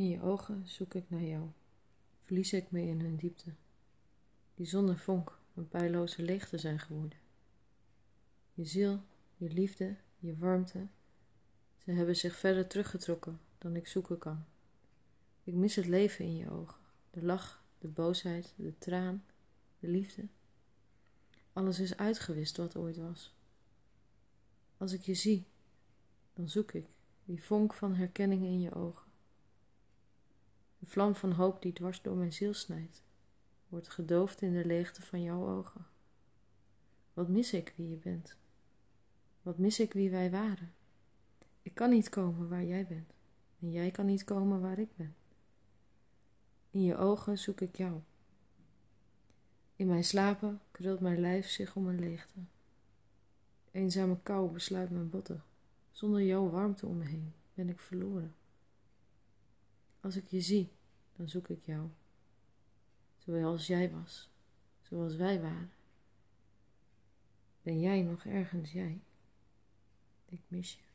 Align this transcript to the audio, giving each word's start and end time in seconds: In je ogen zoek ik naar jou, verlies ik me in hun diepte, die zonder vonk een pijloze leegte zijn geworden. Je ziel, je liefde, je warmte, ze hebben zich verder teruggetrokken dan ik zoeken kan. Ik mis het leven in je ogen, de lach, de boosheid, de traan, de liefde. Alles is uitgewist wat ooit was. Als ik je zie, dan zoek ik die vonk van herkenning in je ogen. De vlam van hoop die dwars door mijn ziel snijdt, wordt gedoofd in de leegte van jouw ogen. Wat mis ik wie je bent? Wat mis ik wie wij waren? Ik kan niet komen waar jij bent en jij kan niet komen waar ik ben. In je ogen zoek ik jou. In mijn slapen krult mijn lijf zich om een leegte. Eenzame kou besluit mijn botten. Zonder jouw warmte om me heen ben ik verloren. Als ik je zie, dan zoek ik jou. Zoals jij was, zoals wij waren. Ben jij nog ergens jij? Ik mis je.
In 0.00 0.08
je 0.08 0.22
ogen 0.22 0.68
zoek 0.68 0.94
ik 0.94 1.10
naar 1.10 1.22
jou, 1.22 1.48
verlies 2.20 2.52
ik 2.52 2.70
me 2.70 2.80
in 2.80 3.00
hun 3.00 3.16
diepte, 3.16 3.54
die 4.54 4.66
zonder 4.66 4.98
vonk 4.98 5.38
een 5.54 5.68
pijloze 5.68 6.22
leegte 6.22 6.58
zijn 6.58 6.78
geworden. 6.78 7.18
Je 8.54 8.64
ziel, 8.64 9.02
je 9.36 9.48
liefde, 9.52 9.96
je 10.18 10.36
warmte, 10.36 10.86
ze 11.78 11.90
hebben 11.90 12.16
zich 12.16 12.36
verder 12.36 12.66
teruggetrokken 12.66 13.40
dan 13.58 13.76
ik 13.76 13.86
zoeken 13.86 14.18
kan. 14.18 14.44
Ik 15.44 15.54
mis 15.54 15.76
het 15.76 15.86
leven 15.86 16.24
in 16.24 16.36
je 16.36 16.50
ogen, 16.50 16.80
de 17.10 17.22
lach, 17.22 17.64
de 17.78 17.88
boosheid, 17.88 18.54
de 18.56 18.78
traan, 18.78 19.24
de 19.78 19.88
liefde. 19.88 20.28
Alles 21.52 21.78
is 21.78 21.96
uitgewist 21.96 22.56
wat 22.56 22.76
ooit 22.76 22.96
was. 22.96 23.34
Als 24.76 24.92
ik 24.92 25.02
je 25.02 25.14
zie, 25.14 25.46
dan 26.32 26.48
zoek 26.48 26.72
ik 26.72 26.86
die 27.24 27.42
vonk 27.42 27.74
van 27.74 27.94
herkenning 27.94 28.42
in 28.42 28.60
je 28.60 28.74
ogen. 28.74 29.08
De 30.80 30.86
vlam 30.86 31.14
van 31.14 31.32
hoop 31.32 31.62
die 31.62 31.72
dwars 31.72 32.02
door 32.02 32.16
mijn 32.16 32.32
ziel 32.32 32.54
snijdt, 32.54 33.02
wordt 33.68 33.88
gedoofd 33.88 34.42
in 34.42 34.52
de 34.52 34.64
leegte 34.64 35.02
van 35.02 35.22
jouw 35.22 35.48
ogen. 35.48 35.86
Wat 37.12 37.28
mis 37.28 37.52
ik 37.52 37.72
wie 37.76 37.88
je 37.88 37.96
bent? 37.96 38.36
Wat 39.42 39.58
mis 39.58 39.80
ik 39.80 39.92
wie 39.92 40.10
wij 40.10 40.30
waren? 40.30 40.72
Ik 41.62 41.74
kan 41.74 41.90
niet 41.90 42.08
komen 42.08 42.48
waar 42.48 42.64
jij 42.64 42.86
bent 42.86 43.12
en 43.60 43.70
jij 43.70 43.90
kan 43.90 44.06
niet 44.06 44.24
komen 44.24 44.60
waar 44.60 44.78
ik 44.78 44.96
ben. 44.96 45.14
In 46.70 46.82
je 46.82 46.96
ogen 46.96 47.38
zoek 47.38 47.60
ik 47.60 47.76
jou. 47.76 48.00
In 49.76 49.86
mijn 49.86 50.04
slapen 50.04 50.60
krult 50.70 51.00
mijn 51.00 51.20
lijf 51.20 51.48
zich 51.48 51.76
om 51.76 51.88
een 51.88 51.98
leegte. 51.98 52.40
Eenzame 53.70 54.18
kou 54.22 54.52
besluit 54.52 54.90
mijn 54.90 55.10
botten. 55.10 55.44
Zonder 55.90 56.22
jouw 56.22 56.50
warmte 56.50 56.86
om 56.86 56.96
me 56.96 57.04
heen 57.04 57.32
ben 57.54 57.68
ik 57.68 57.80
verloren. 57.80 58.34
Als 60.00 60.16
ik 60.16 60.26
je 60.26 60.40
zie, 60.40 60.68
dan 61.16 61.28
zoek 61.28 61.48
ik 61.48 61.64
jou. 61.64 61.88
Zoals 63.18 63.66
jij 63.66 63.90
was, 63.90 64.30
zoals 64.82 65.14
wij 65.14 65.40
waren. 65.40 65.72
Ben 67.62 67.80
jij 67.80 68.02
nog 68.02 68.24
ergens 68.24 68.72
jij? 68.72 69.00
Ik 70.24 70.40
mis 70.48 70.72
je. 70.72 70.89